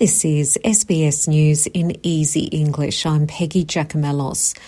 This 0.00 0.24
is 0.24 0.58
SBS 0.64 1.28
News 1.28 1.66
in 1.66 1.94
Easy 2.02 2.44
English. 2.44 3.04
I'm 3.04 3.26
Peggy 3.26 3.66
Giakoumelos. 3.66 4.58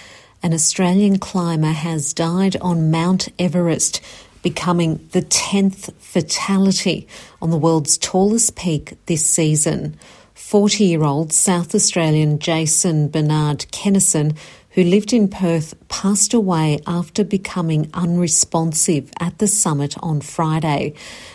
An 0.43 0.53
Australian 0.53 1.19
climber 1.19 1.73
has 1.73 2.13
died 2.13 2.57
on 2.57 2.91
Mount 2.91 3.31
Everest, 3.39 4.03
becoming 4.43 5.09
the 5.13 5.23
10th 5.23 5.91
fatality 5.95 7.09
on 7.41 7.49
the 7.49 7.57
world's 7.57 7.97
tallest 7.97 8.57
peak 8.57 8.93
this 9.07 9.25
season. 9.25 9.97
40 10.35 10.85
year 10.85 11.03
old 11.03 11.33
South 11.33 11.75
Australian 11.75 12.39
Jason 12.39 13.09
Bernard 13.09 13.61
Kennison 13.73 14.37
who 14.73 14.83
lived 14.83 15.13
in 15.13 15.29
Perth, 15.29 15.75
passed 15.89 16.33
away 16.33 16.81
after 16.87 17.25
becoming 17.25 17.91
unresponsive 17.93 19.11
at 19.21 19.39
the 19.39 19.47
summit 19.47 19.95
on 20.03 20.21
Friday. 20.21 20.95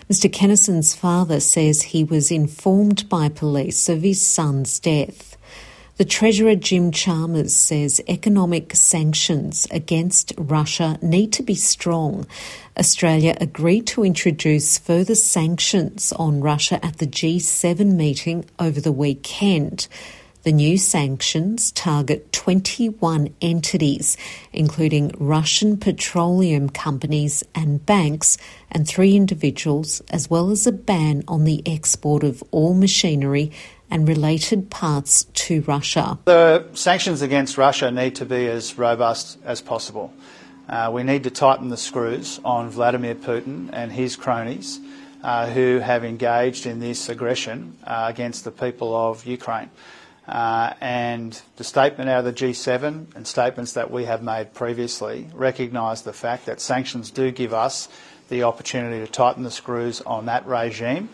Mr. 0.10 0.32
Kennison's 0.32 0.96
father 0.96 1.40
says 1.40 1.82
he 1.82 2.04
was 2.04 2.32
informed 2.32 3.08
by 3.10 3.30
police 3.30 3.90
of 3.90 4.02
his 4.02 4.22
son's 4.22 4.80
death. 4.80 5.38
The 5.98 6.06
Treasurer 6.06 6.56
Jim 6.56 6.92
Chalmers 6.92 7.56
says 7.56 8.00
economic 8.08 8.76
sanctions 8.76 9.66
against 9.72 10.32
Russia 10.38 11.00
need 11.02 11.34
to 11.34 11.44
be 11.44 11.56
strong. 11.56 12.28
Australia 12.78 13.36
agreed 13.42 13.88
to 13.88 14.04
introduce 14.04 14.78
further 14.78 15.16
sanctions 15.16 16.14
on 16.14 16.42
Russia 16.42 16.84
at 16.86 17.00
the 17.00 17.08
G7 17.08 17.94
meeting 17.94 18.46
over 18.60 18.80
the 18.80 18.92
weekend. 18.92 19.88
The 20.48 20.54
new 20.54 20.78
sanctions 20.78 21.74
target 21.74 22.32
21 22.32 23.36
entities, 23.42 24.16
including 24.54 25.12
Russian 25.18 25.76
petroleum 25.76 26.70
companies 26.70 27.44
and 27.54 27.86
banks, 27.86 28.38
and 28.72 28.88
three 28.88 29.18
individuals, 29.18 30.02
as 30.10 30.30
well 30.30 30.50
as 30.50 30.66
a 30.66 30.72
ban 30.72 31.26
on 31.28 31.44
the 31.44 31.62
export 31.66 32.24
of 32.24 32.42
all 32.52 32.74
machinery 32.76 33.52
and 33.92 34.08
related 34.08 34.70
parts 34.70 35.26
to 35.34 35.64
Russia. 35.64 36.18
The 36.24 36.66
sanctions 36.76 37.22
against 37.22 37.58
Russia 37.58 37.92
need 37.92 38.16
to 38.16 38.26
be 38.26 38.48
as 38.48 38.78
robust 38.78 39.38
as 39.44 39.60
possible. 39.60 40.14
Uh, 40.70 40.90
we 40.94 41.04
need 41.04 41.26
to 41.26 41.30
tighten 41.30 41.68
the 41.68 41.76
screws 41.76 42.40
on 42.46 42.70
Vladimir 42.70 43.16
Putin 43.16 43.70
and 43.74 43.92
his 43.92 44.16
cronies 44.16 44.80
uh, 45.24 45.50
who 45.50 45.80
have 45.80 46.06
engaged 46.06 46.66
in 46.66 46.80
this 46.80 47.10
aggression 47.10 47.78
uh, 47.84 48.06
against 48.08 48.46
the 48.46 48.52
people 48.52 48.96
of 48.96 49.26
Ukraine. 49.26 49.70
Uh, 50.28 50.74
and 50.82 51.42
the 51.56 51.64
statement 51.64 52.10
out 52.10 52.20
of 52.20 52.26
the 52.26 52.34
G7 52.34 53.16
and 53.16 53.26
statements 53.26 53.74
that 53.74 53.92
we 53.92 54.06
have 54.06 54.22
made 54.22 54.54
previously 54.54 55.28
recognise 55.34 56.02
the 56.02 56.12
fact 56.12 56.48
that 56.48 56.60
sanctions 56.60 57.12
do 57.12 57.32
give 57.32 57.54
us 57.54 57.88
the 58.28 58.44
opportunity 58.44 59.00
to 59.06 59.10
tighten 59.10 59.44
the 59.44 59.52
screws 59.52 60.02
on 60.02 60.26
that 60.26 60.46
regime. 60.46 61.10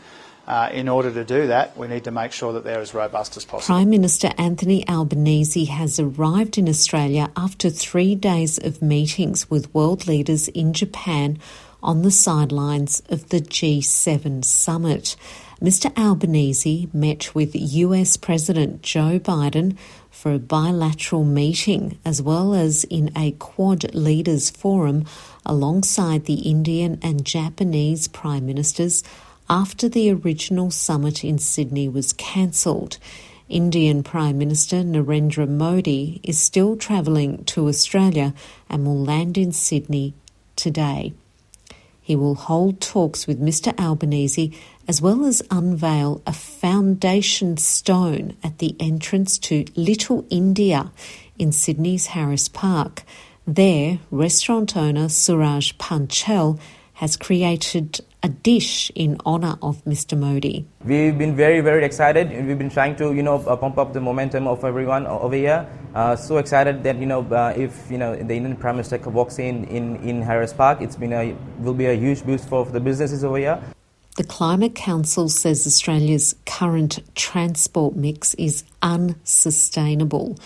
Uh, 0.46 0.70
in 0.74 0.90
order 0.90 1.10
to 1.12 1.24
do 1.24 1.48
that, 1.48 1.78
we 1.78 1.88
need 1.88 2.04
to 2.04 2.12
make 2.12 2.34
sure 2.34 2.54
that 2.54 2.66
they're 2.66 2.82
as 2.82 2.94
robust 2.94 3.38
as 3.38 3.46
possible. 3.46 3.76
Prime 3.76 3.90
Minister 3.90 4.32
Anthony 4.38 4.86
Albanese 4.90 5.66
has 5.66 6.00
arrived 6.00 6.58
in 6.58 6.68
Australia 6.68 7.32
after 7.38 7.70
three 7.70 8.14
days 8.14 8.58
of 8.58 8.82
meetings 8.82 9.50
with 9.50 9.74
world 9.74 10.06
leaders 10.06 10.50
in 10.50 10.74
Japan 10.74 11.40
on 11.82 12.02
the 12.02 12.12
sidelines 12.12 13.02
of 13.10 13.30
the 13.30 13.40
G7 13.40 14.44
summit. 14.44 15.16
Mr. 15.64 15.98
Albanese 15.98 16.90
met 16.92 17.34
with 17.34 17.56
US 17.56 18.18
President 18.18 18.82
Joe 18.82 19.18
Biden 19.18 19.78
for 20.12 20.34
a 20.34 20.38
bilateral 20.38 21.24
meeting 21.24 21.98
as 22.04 22.22
well 22.22 22.54
as 22.54 22.84
in 22.84 23.10
a 23.16 23.32
Quad 23.32 23.96
Leaders 23.96 24.50
Forum 24.50 25.06
alongside 25.46 26.26
the 26.26 26.42
Indian 26.42 27.00
and 27.02 27.24
Japanese 27.24 28.10
Prime 28.10 28.46
Ministers 28.46 29.06
after 29.50 29.88
the 29.88 30.12
original 30.12 30.70
summit 30.70 31.24
in 31.24 31.38
Sydney 31.38 31.88
was 31.88 32.12
cancelled. 32.12 32.98
Indian 33.48 34.04
Prime 34.04 34.38
Minister 34.38 34.84
Narendra 34.84 35.48
Modi 35.48 36.20
is 36.24 36.38
still 36.38 36.76
travelling 36.76 37.46
to 37.46 37.70
Australia 37.70 38.34
and 38.70 38.86
will 38.86 39.02
land 39.02 39.38
in 39.38 39.54
Sydney 39.54 40.14
today. 40.58 41.14
He 42.04 42.18
will 42.18 42.36
hold 42.36 42.82
talks 42.82 43.26
with 43.28 43.40
Mr. 43.40 43.74
Albanese 43.80 44.54
as 44.88 45.02
well 45.02 45.26
as 45.26 45.42
unveil 45.50 46.22
a 46.26 46.34
foundation 46.34 47.58
stone 47.58 48.36
at 48.44 48.60
the 48.60 48.76
entrance 48.80 49.38
to 49.38 49.66
Little 49.76 50.26
India 50.30 50.92
in 51.38 51.52
Sydney's 51.52 52.08
Harris 52.08 52.48
Park. 52.48 53.04
There, 53.46 54.00
restaurant 54.12 54.76
owner 54.78 55.10
Suraj 55.10 55.74
Panchal 55.74 56.60
has 56.94 57.18
created 57.18 58.00
a 58.22 58.30
dish 58.30 58.90
in 58.96 59.18
honor 59.26 59.58
of 59.62 59.84
Mr. 59.84 60.18
Modi. 60.18 60.66
We've 60.86 61.18
been 61.18 61.36
very, 61.36 61.60
very 61.60 61.84
excited. 61.84 62.30
We've 62.30 62.58
been 62.58 62.70
trying 62.70 62.96
to, 62.98 63.14
you 63.14 63.24
know, 63.24 63.40
uh, 63.40 63.58
pump 63.58 63.78
up 63.78 63.92
the 63.92 64.00
momentum 64.00 64.48
of 64.48 64.64
everyone 64.64 65.06
over 65.08 65.36
here. 65.36 65.68
Uh, 65.94 66.16
so 66.16 66.38
excited 66.38 66.84
that, 66.84 66.98
you 66.98 67.06
know, 67.06 67.22
uh, 67.22 67.54
if, 67.58 67.92
you 67.92 67.98
know, 67.98 68.16
the 68.16 68.34
Indian 68.34 68.56
Prime 68.56 68.76
Minister 68.76 68.98
walks 69.10 69.40
in, 69.40 69.66
in 69.66 69.98
in 69.98 70.22
Harris 70.22 70.54
Park, 70.54 70.80
it's 70.82 70.96
been 70.96 71.12
a, 71.12 71.36
will 71.60 71.74
be 71.74 71.88
a 71.88 71.94
huge 71.94 72.24
boost 72.24 72.48
for, 72.48 72.66
for 72.66 72.72
the 72.72 72.80
businesses 72.80 73.26
over 73.26 73.38
here. 73.38 73.62
The 74.16 74.24
Climate 74.24 74.76
Council 74.76 75.28
says 75.28 75.66
Australia's 75.66 76.36
current 76.46 77.00
transport 77.16 77.96
mix 77.96 78.36
is 78.36 78.64
unsustainable. 78.84 80.38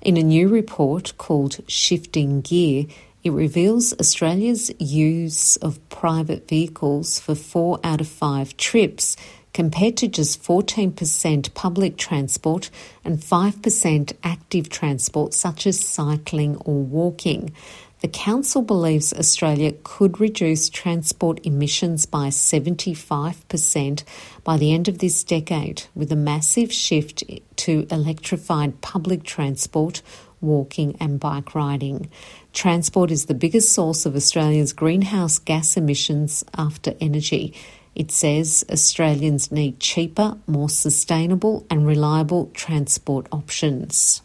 In 0.00 0.16
a 0.16 0.22
new 0.22 0.48
report 0.48 1.12
called 1.18 1.58
Shifting 1.66 2.40
Gear, 2.40 2.86
it 3.22 3.32
reveals 3.32 3.92
Australia's 4.00 4.70
use 4.78 5.56
of 5.56 5.86
private 5.90 6.48
vehicles 6.48 7.20
for 7.20 7.34
four 7.34 7.78
out 7.84 8.00
of 8.00 8.08
five 8.08 8.56
trips, 8.56 9.18
compared 9.52 9.98
to 9.98 10.08
just 10.08 10.42
14% 10.42 11.52
public 11.52 11.98
transport 11.98 12.70
and 13.04 13.18
5% 13.18 14.12
active 14.24 14.70
transport, 14.70 15.34
such 15.34 15.66
as 15.66 15.78
cycling 15.78 16.56
or 16.58 16.82
walking. 16.82 17.52
The 18.00 18.08
Council 18.08 18.62
believes 18.62 19.12
Australia 19.12 19.74
could 19.84 20.20
reduce 20.20 20.70
transport 20.70 21.44
emissions 21.44 22.06
by 22.06 22.28
75% 22.28 24.04
by 24.42 24.56
the 24.56 24.72
end 24.72 24.88
of 24.88 25.00
this 25.00 25.22
decade, 25.22 25.82
with 25.94 26.10
a 26.10 26.16
massive 26.16 26.72
shift 26.72 27.22
to 27.56 27.86
electrified 27.90 28.80
public 28.80 29.22
transport 29.22 30.00
walking 30.40 30.96
and 30.98 31.20
bike 31.20 31.54
riding. 31.54 32.08
Transport 32.54 33.10
is 33.10 33.26
the 33.26 33.34
biggest 33.34 33.70
source 33.70 34.06
of 34.06 34.16
Australia's 34.16 34.72
greenhouse 34.72 35.38
gas 35.38 35.76
emissions 35.76 36.42
after 36.56 36.94
energy. 37.02 37.52
It 37.94 38.10
says 38.10 38.64
Australians 38.70 39.52
need 39.52 39.78
cheaper, 39.78 40.38
more 40.46 40.70
sustainable, 40.70 41.66
and 41.68 41.86
reliable 41.86 42.50
transport 42.54 43.26
options. 43.30 44.22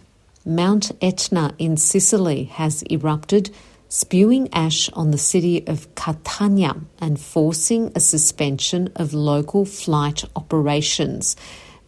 Mount 0.48 0.92
Etna 1.02 1.56
in 1.58 1.76
Sicily 1.76 2.44
has 2.44 2.84
erupted, 2.84 3.50
spewing 3.90 4.48
ash 4.54 4.92
on 4.92 5.10
the 5.10 5.18
city 5.18 5.66
of 5.66 5.94
Catania 5.96 6.76
and 7.00 7.20
forcing 7.20 7.92
a 7.96 8.00
suspension 8.00 8.92
of 8.96 9.16
local 9.16 9.66
flight 9.66 10.24
operations. 10.36 11.36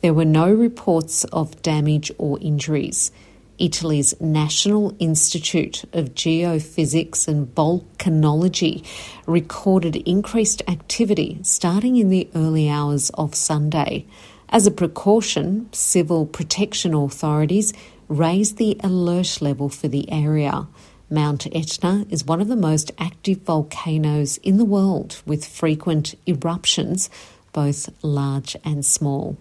There 0.02 0.14
were 0.16 0.26
no 0.26 0.52
reports 0.52 1.24
of 1.26 1.62
damage 1.62 2.12
or 2.18 2.40
injuries. 2.40 3.12
Italy's 3.60 4.20
National 4.20 4.96
Institute 4.98 5.84
of 5.94 6.16
Geophysics 6.16 7.28
and 7.28 7.54
Volcanology 7.54 8.84
recorded 9.28 9.98
increased 9.98 10.64
activity 10.68 11.38
starting 11.44 11.96
in 11.98 12.10
the 12.10 12.28
early 12.34 12.70
hours 12.70 13.12
of 13.12 13.36
Sunday. 13.36 14.08
As 14.50 14.66
a 14.66 14.72
precaution, 14.72 15.70
civil 15.74 16.26
protection 16.26 16.94
authorities 16.96 17.74
raised 18.08 18.58
the 18.58 18.78
alert 18.84 19.42
level 19.42 19.70
for 19.70 19.88
the 19.88 20.12
area. 20.12 20.68
Mount 21.10 21.48
Etna 21.56 22.06
is 22.10 22.26
one 22.26 22.42
of 22.42 22.48
the 22.48 22.56
most 22.56 22.92
active 22.98 23.40
volcanoes 23.40 24.38
in 24.38 24.58
the 24.58 24.66
world 24.66 25.22
with 25.26 25.46
frequent 25.46 26.16
eruptions, 26.26 27.10
both 27.54 27.90
large 28.04 28.58
and 28.64 28.86
small. 28.86 29.38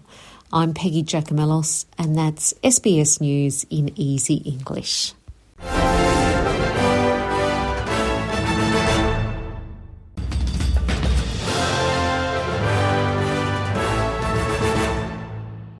I'm 0.51 0.73
Peggy 0.73 1.03
Giakoumelos, 1.03 1.85
and 1.97 2.17
that's 2.17 2.53
SBS 2.63 3.19
News 3.19 3.65
in 3.69 3.91
Easy 3.99 4.35
English. 4.35 5.13